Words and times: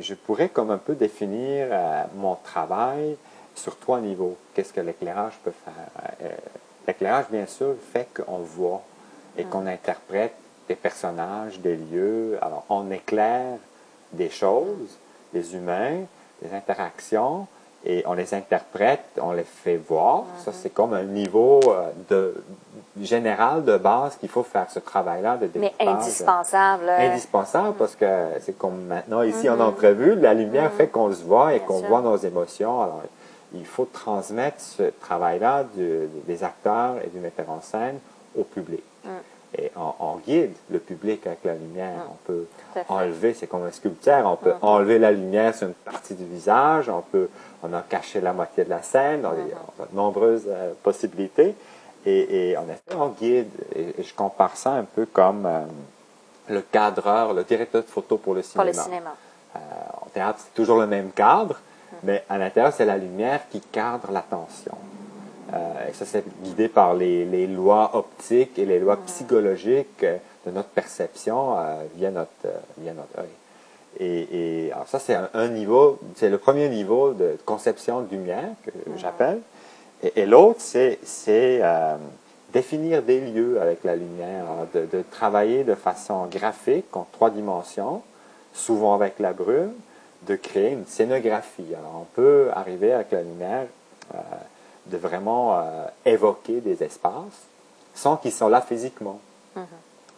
je 0.00 0.14
pourrais 0.14 0.48
comme 0.48 0.70
un 0.70 0.78
peu 0.78 0.94
définir 0.94 1.68
euh, 1.70 2.04
mon 2.16 2.36
travail 2.36 3.16
sur 3.54 3.78
trois 3.78 4.00
niveaux. 4.00 4.36
Qu'est-ce 4.54 4.72
que 4.72 4.80
l'éclairage 4.80 5.34
peut 5.42 5.52
faire? 5.64 6.04
Euh, 6.22 6.30
l'éclairage, 6.86 7.26
bien 7.30 7.46
sûr, 7.46 7.74
fait 7.92 8.08
qu'on 8.14 8.38
voit 8.38 8.82
et 9.36 9.44
Mm. 9.44 9.48
qu'on 9.48 9.66
interprète 9.66 10.34
des 10.68 10.74
personnages, 10.76 11.60
des 11.60 11.76
lieux. 11.76 12.38
Alors, 12.42 12.64
on 12.68 12.90
éclaire 12.90 13.58
des 14.12 14.30
choses, 14.30 14.98
des 15.32 15.54
humains, 15.54 16.00
des 16.42 16.52
interactions, 16.54 17.46
et 17.88 18.02
on 18.06 18.14
les 18.14 18.34
interprète, 18.34 19.04
on 19.20 19.32
les 19.32 19.44
fait 19.44 19.76
voir. 19.76 20.22
Mm-hmm. 20.24 20.44
Ça, 20.44 20.52
c'est 20.52 20.70
comme 20.70 20.92
un 20.92 21.04
niveau 21.04 21.60
euh, 21.68 21.90
de, 22.10 22.34
général 23.00 23.64
de 23.64 23.76
base 23.76 24.16
qu'il 24.16 24.28
faut 24.28 24.42
faire 24.42 24.68
ce 24.70 24.78
travail-là 24.78 25.36
de 25.36 25.48
Mais 25.54 25.72
découpage. 25.78 25.88
indispensable. 26.02 26.84
euh, 26.88 27.10
Indispensable 27.10 27.74
parce 27.78 27.94
que 27.94 28.06
c'est 28.40 28.56
comme 28.58 28.84
maintenant 28.86 29.22
ici 29.22 29.48
en 29.48 29.56
Mhm. 29.56 29.60
entrevue, 29.62 30.14
la 30.16 30.34
lumière 30.34 30.72
fait 30.72 30.88
qu'on 30.88 31.12
se 31.12 31.22
voit 31.22 31.54
et 31.54 31.60
qu'on 31.60 31.80
voit 31.80 32.00
nos 32.00 32.16
émotions. 32.16 32.82
Alors, 32.82 33.02
il 33.54 33.64
faut 33.66 33.84
transmettre 33.86 34.60
ce 34.60 34.84
travail-là 35.00 35.64
des 35.76 36.42
acteurs 36.44 36.96
et 37.04 37.08
du 37.08 37.18
metteur 37.20 37.48
en 37.50 37.60
scène 37.60 37.98
au 38.36 38.42
public. 38.42 38.82
Et 39.58 39.70
on, 39.76 39.92
on 40.00 40.16
guide 40.16 40.52
le 40.70 40.78
public 40.78 41.26
avec 41.26 41.44
la 41.44 41.54
lumière. 41.54 41.96
Mm. 41.96 42.10
On 42.10 42.16
peut 42.26 42.46
enlever, 42.88 43.32
c'est 43.34 43.46
comme 43.46 43.64
un 43.64 43.70
sculpteur, 43.70 44.26
on 44.26 44.36
peut 44.36 44.50
Mhm. 44.52 44.58
enlever 44.62 44.98
la 44.98 45.12
lumière 45.12 45.54
sur 45.54 45.68
une 45.68 45.74
partie 45.74 46.14
du 46.14 46.24
visage, 46.24 46.88
on 46.88 47.00
peut, 47.00 47.28
on 47.62 47.72
a 47.72 47.80
caché 47.82 48.20
la 48.20 48.32
moitié 48.32 48.64
de 48.64 48.70
la 48.70 48.82
scène, 48.82 49.24
on, 49.24 49.30
on 49.30 49.82
a 49.82 49.86
de 49.86 49.94
nombreuses 49.96 50.44
euh, 50.48 50.72
possibilités. 50.82 51.54
Et, 52.04 52.50
et 52.50 52.56
en 52.56 52.64
effet, 52.68 52.94
on 52.96 53.08
guide. 53.08 53.48
Et, 53.74 54.00
et 54.00 54.02
je 54.02 54.14
compare 54.14 54.56
ça 54.56 54.72
un 54.72 54.84
peu 54.84 55.06
comme 55.06 55.46
euh, 55.46 55.62
le 56.48 56.60
cadreur, 56.60 57.32
le 57.32 57.42
directeur 57.44 57.82
de 57.82 57.88
photo 57.88 58.18
pour 58.18 58.34
le 58.34 58.42
Pour 58.42 58.50
cinéma. 58.50 58.70
le 58.70 58.72
cinéma. 58.78 59.14
Euh, 59.56 59.58
en 60.02 60.06
théâtre, 60.10 60.40
c'est 60.42 60.54
toujours 60.54 60.78
le 60.78 60.86
même 60.86 61.10
cadre, 61.12 61.54
Mhm. 61.92 61.98
mais 62.02 62.24
à 62.28 62.36
l'intérieur, 62.36 62.72
c'est 62.72 62.84
la 62.84 62.96
lumière 62.98 63.40
qui 63.48 63.60
cadre 63.60 64.10
l'attention. 64.12 64.76
Euh, 65.52 65.88
et 65.88 65.92
ça, 65.92 66.04
c'est 66.04 66.24
guidé 66.42 66.68
par 66.68 66.94
les, 66.94 67.24
les 67.24 67.46
lois 67.46 67.90
optiques 67.94 68.58
et 68.58 68.66
les 68.66 68.80
lois 68.80 68.96
psychologiques 69.06 70.04
de 70.44 70.50
notre 70.50 70.68
perception 70.70 71.56
euh, 71.56 71.82
via 71.94 72.10
notre 72.10 72.30
euh, 72.46 72.58
via 72.78 72.92
notre 72.92 73.18
œil. 73.18 73.28
Et, 73.98 74.66
et 74.66 74.72
alors 74.72 74.88
ça, 74.88 74.98
c'est 74.98 75.14
un, 75.14 75.30
un 75.34 75.48
niveau, 75.48 75.98
c'est 76.16 76.28
le 76.28 76.38
premier 76.38 76.68
niveau 76.68 77.12
de 77.12 77.38
conception 77.44 78.02
de 78.02 78.10
lumière 78.10 78.50
que 78.64 78.72
j'appelle. 78.96 79.40
Et, 80.02 80.22
et 80.22 80.26
l'autre, 80.26 80.60
c'est 80.60 80.98
c'est 81.02 81.62
définir 82.52 83.02
des 83.02 83.20
lieux 83.20 83.60
avec 83.60 83.84
la 83.84 83.96
lumière, 83.96 84.44
alors 84.44 84.66
de, 84.74 84.86
de 84.86 85.04
travailler 85.10 85.64
de 85.64 85.74
façon 85.74 86.26
graphique 86.26 86.94
en 86.96 87.06
trois 87.12 87.30
dimensions, 87.30 88.02
souvent 88.52 88.94
avec 88.94 89.18
la 89.18 89.32
brume, 89.32 89.74
de 90.26 90.36
créer 90.36 90.72
une 90.72 90.86
scénographie. 90.86 91.74
Alors 91.78 92.02
on 92.02 92.06
peut 92.14 92.48
arriver 92.54 92.92
avec 92.92 93.12
la 93.12 93.22
lumière 93.22 93.66
de 94.90 94.96
vraiment 94.96 95.58
euh, 95.58 95.84
évoquer 96.04 96.60
des 96.60 96.82
espaces 96.82 97.46
sans 97.94 98.16
qu'ils 98.16 98.32
soient 98.32 98.50
là 98.50 98.60
physiquement. 98.60 99.20
Mhm. 99.54 99.64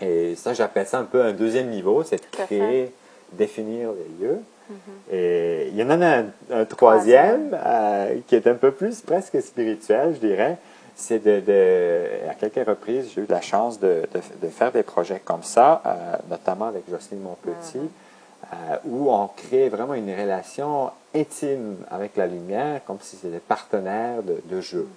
Et 0.00 0.34
ça, 0.36 0.52
j'appelle 0.54 0.86
ça 0.86 0.98
un 0.98 1.04
peu 1.04 1.22
un 1.22 1.32
deuxième 1.32 1.68
niveau, 1.68 2.02
c'est 2.02 2.16
de 2.16 2.44
créer, 2.44 2.92
définir 3.32 3.90
les 3.92 4.26
lieux. 4.26 4.40
Mhm. 4.68 4.76
Et 5.12 5.68
il 5.68 5.76
y 5.76 5.82
en 5.82 5.90
a 5.90 6.06
un, 6.06 6.26
un 6.50 6.64
troisième 6.64 7.50
euh, 7.54 8.16
qui 8.26 8.34
est 8.34 8.46
un 8.46 8.54
peu 8.54 8.72
plus 8.72 9.00
presque 9.00 9.40
spirituel, 9.40 10.14
je 10.14 10.26
dirais. 10.26 10.58
C'est 10.98 11.22
de, 11.22 11.40
de, 11.40 12.28
à 12.30 12.34
quelques 12.34 12.66
reprises, 12.66 13.10
j'ai 13.14 13.20
eu 13.20 13.26
la 13.28 13.42
chance 13.42 13.78
de, 13.78 14.02
de, 14.14 14.46
de 14.46 14.48
faire 14.50 14.72
des 14.72 14.82
projets 14.82 15.20
comme 15.22 15.42
ça, 15.42 15.82
euh, 15.84 16.16
notamment 16.30 16.66
avec 16.66 16.84
Jocelyne 16.90 17.20
Monpetit, 17.20 17.90
euh, 18.52 18.76
où 18.84 19.10
on 19.12 19.28
crée 19.28 19.68
vraiment 19.68 19.94
une 19.94 20.10
relation 20.14 20.90
intime 21.14 21.76
avec 21.90 22.16
la 22.16 22.26
lumière, 22.26 22.80
comme 22.86 22.98
si 23.00 23.16
c'était 23.16 23.30
des 23.34 23.38
partenaires 23.40 24.22
de, 24.22 24.40
de 24.44 24.60
jeu. 24.60 24.88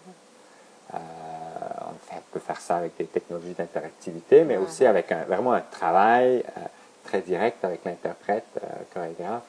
Euh, 0.93 0.97
on, 0.97 1.93
fait- 2.09 2.17
on 2.17 2.33
peut 2.33 2.39
faire 2.39 2.59
ça 2.61 2.77
avec 2.77 2.97
des 2.97 3.05
technologies 3.05 3.53
d'interactivité, 3.53 4.43
mais 4.43 4.57
aussi 4.57 4.85
avec 4.85 5.11
un, 5.11 5.23
vraiment 5.23 5.53
un 5.53 5.61
travail 5.61 6.43
euh, 6.57 6.61
très 7.03 7.21
direct 7.21 7.63
avec 7.63 7.83
l'interprète, 7.85 8.45
chorégraphe, 8.93 9.43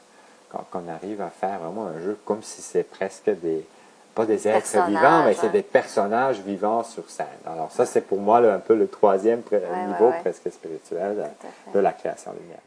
qu'on 0.70 0.88
arrive 0.88 1.20
à 1.22 1.30
faire 1.30 1.58
vraiment 1.60 1.86
un 1.86 2.00
jeu 2.00 2.18
comme 2.24 2.42
si 2.42 2.60
c'est 2.60 2.82
presque 2.82 3.30
des, 3.40 3.64
pas 4.14 4.26
des 4.26 4.48
êtres 4.48 4.66
vivants, 4.88 5.24
mais 5.24 5.34
c'est 5.34 5.50
des 5.50 5.62
personnages 5.62 6.40
vivants 6.40 6.82
sur 6.82 7.08
scène. 7.08 7.26
Alors 7.46 7.70
ça, 7.70 7.86
c'est 7.86 8.00
pour 8.00 8.18
moi 8.18 8.40
là, 8.40 8.54
un 8.54 8.58
peu 8.58 8.74
le 8.74 8.88
troisième 8.88 9.42
pré- 9.42 9.58
Ouais, 9.58 9.62
ouais, 9.70 9.86
niveau 9.86 10.08
ouais. 10.08 10.20
presque 10.20 10.50
spirituel 10.50 11.16
de- 11.16 11.72
de 11.74 11.78
la 11.78 11.92
création 11.92 12.32
lumière. 12.32 12.58